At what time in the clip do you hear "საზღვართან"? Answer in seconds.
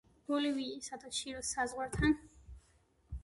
1.57-2.17